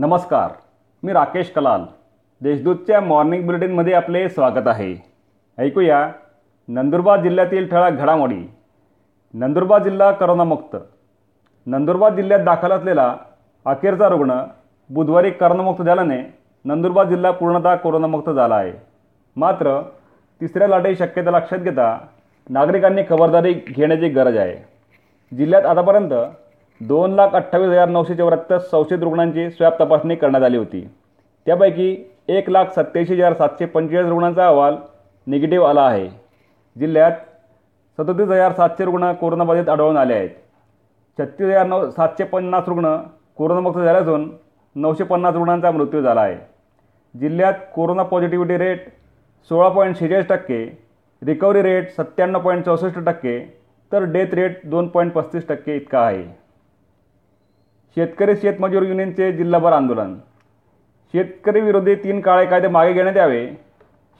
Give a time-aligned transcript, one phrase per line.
[0.00, 0.50] नमस्कार
[1.02, 1.80] मी राकेश कलाल.
[2.40, 4.94] देशदूतच्या मॉर्निंग बुलेटिनमध्ये आपले स्वागत आहे.
[5.58, 6.10] ऐकूया
[6.68, 8.50] नंदुरबार जिल्ह्यातील ठळक घडामोडी.
[9.34, 10.76] नंदुरबार जिल्हा करोनामुक्त.
[11.66, 13.16] नंदुरबार जिल्ह्यात दाखल असलेला
[13.64, 14.42] अखेरचा रुग्ण
[14.90, 18.72] बुधवारी करोनामुक्त झाल्याने नंदुरबार जिल्हा पूर्णतः कोरोनामुक्त झाला आहे.
[19.36, 19.80] मात्र
[20.40, 21.98] तिसऱ्या लाटेची शक्यता लक्षात घेता
[22.50, 24.56] नागरिकांनी खबरदारी घेण्याची गरज आहे.
[25.36, 26.12] जिल्ह्यात आतापर्यंत
[26.80, 30.80] दोन लाख अठ्ठावीस हजार नऊशे चौऱ्याहत्तर संशयित रुग्णांची स्वॅब तपासणी करण्यात आली होती.
[31.46, 31.96] त्यापैकी
[32.28, 34.76] एक लाख सत्त्याऐंशी हजार सातशे पंचेचाळीस रुग्णांचा अहवाल
[35.26, 36.08] निगेटिव्ह आला आहे.
[36.76, 37.12] जिल्ह्यात
[37.98, 40.30] सदतीस हजार सातशे रुग्ण कोरोनाबाधित आढळून आले आहेत.
[41.18, 42.96] छत्तीस हजार नऊ सातशे पन्नास रुग्ण
[43.36, 44.30] कोरोनामुक्त झाले असून
[44.76, 46.36] नऊशे पन्नास रुग्णांचा मृत्यू झाला आहे.
[47.14, 48.88] जिल्ह्यात कोरोना पॉझिटिव्हिटी रेट
[49.50, 50.64] सोळा पॉईंट शेहेचाळीस टक्के
[51.22, 53.38] रिकव्हरी रेट सत्त्याण्णव पॉईंट चौसष्ट टक्के
[53.92, 56.39] तर डेथ रेट दोन पॉईंट पस्तीस टक्के इतका आहे.
[57.96, 60.14] शेतकरी शेतमजूर युनियनचे जिल्हाभर आंदोलन.
[61.14, 63.46] शेतकरी विरोधी तीन काळे कायदे मागे घेण्यात यावे.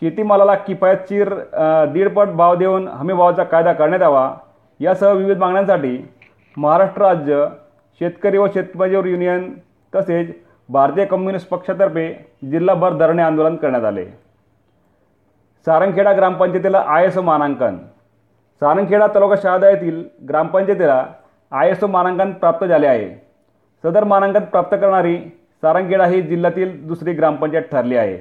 [0.02, 1.34] शेतीमालाला किफायतशीर
[1.92, 4.30] दीडपट भाव देऊन हमीभावाचा कायदा करण्यात यावा.
[4.80, 5.96] यासह विविध मागण्यांसाठी
[6.56, 7.46] महाराष्ट्र राज्य
[8.00, 9.52] शेतकरी व शेतमजूर युनियन
[9.92, 10.34] तसेच
[10.68, 12.08] भारतीय कम्युनिस्ट पक्षातर्फे
[12.50, 14.04] जिल्हाभर धरणे आंदोलन करण्यात आले.
[15.66, 17.76] सारंगखेडा ग्रामपंचायतीला आय एस ओ मानांकन.
[18.62, 21.04] सारंगखेडा तालुका शहादा येथील ग्रामपंचायतीला
[21.52, 23.29] आय एस ओ मानांकन प्राप्त झाले आहे.
[23.84, 25.16] सदर मानांकन प्राप्त करणारी
[25.62, 28.16] सारंगखेडा ही जिल्ह्यातील दुसरी ग्रामपंचायत ठरली आहे.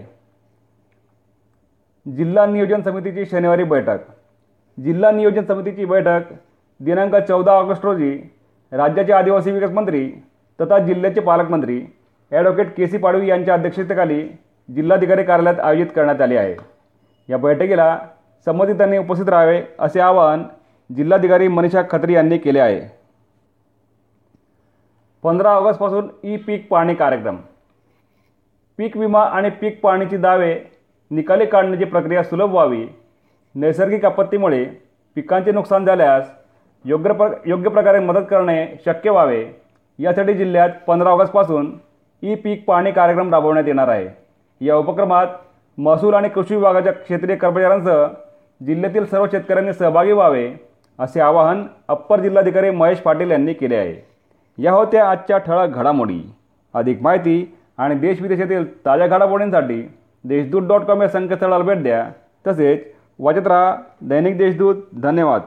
[2.05, 3.99] जिल्हा नियोजन समितीची शनिवारी बैठक.
[4.77, 6.33] जिल्हा नियोजन समितीची बैठक
[6.79, 8.11] दिनांक चौदा ऑगस्ट रोजी
[8.71, 10.09] राज्याचे आदिवासी विकास मंत्री
[10.59, 11.81] तथा जिल्ह्याचे पालकमंत्री
[12.31, 14.21] ॲडव्होकेट के सी पाडवी यांच्या अध्यक्षतेखाली
[14.69, 16.55] जिल्हाधिकारी कार्यालयात आयोजित करण्यात आली आहे.
[17.29, 17.97] या बैठकीला
[18.45, 20.43] संबंधितांनी उपस्थित राहावे असे आवाहन
[20.89, 22.98] जिल्हाधिकारी मनीषा खत्री यांनी केले आहे.
[25.23, 27.37] पंधरा ऑगस्टपासून ई पीक पाहणी कार्यक्रम.
[28.79, 30.55] पीक विमा आणि पीक पाहणीची दावे
[31.11, 32.85] निकाली काढण्याची प्रक्रिया सुलभ व्हावी.
[33.55, 34.63] नैसर्गिक आपत्तीमुळे
[35.15, 36.29] पिकांचे नुकसान झाल्यास
[36.85, 39.43] योग्य प्र योग्य प्रकारे मदत करणे शक्य व्हावे.
[39.99, 41.71] यासाठी जिल्ह्यात पंधरा ऑगस्टपासून
[42.23, 44.07] ई पीक पाहणी कार्यक्रम राबवण्यात येणार आहे.
[44.61, 45.27] या उपक्रमात
[45.77, 48.05] महसूल आणि कृषी विभागाच्या क्षेत्रीय कर्मचाऱ्यांसह
[48.61, 50.51] जिल्ह्यातील सर्व शेतकऱ्यांनी सहभागी व्हावे
[50.99, 54.08] असे आवाहन अप्पर जिल्हाधिकारी महेश पाटील यांनी केले आहे.
[54.61, 56.33] या होत्या आजच्या ठळक घडामोडी.
[56.73, 59.91] अधिक माहिती आणि देशविदेशातील ताज्या घडामोडींसाठी
[60.23, 62.09] देशदूत डॉट कॉम या संकेतस्थळाला भेट द्या.
[62.47, 62.83] तसेच
[63.19, 64.75] वाचत राहा दैनिक देशदूत.
[65.01, 65.41] धन्यवाद.